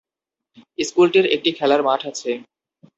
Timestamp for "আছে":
2.11-2.31